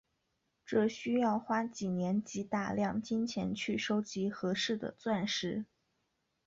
[0.65, 5.63] 这需要花几年及大量金钱去收集合适的钻石。